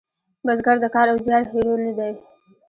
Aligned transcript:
بزګر 0.45 0.77
د 0.81 0.85
کار 0.95 1.07
او 1.11 1.17
زیار 1.25 1.43
هیرو 1.51 1.75
نه 1.85 1.91
دی 1.97 2.13